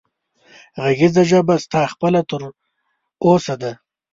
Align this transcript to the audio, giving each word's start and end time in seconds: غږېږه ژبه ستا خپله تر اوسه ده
غږېږه 0.83 1.23
ژبه 1.29 1.55
ستا 1.63 1.81
خپله 1.93 2.21
تر 2.29 2.41
اوسه 3.23 3.55
ده 3.61 3.71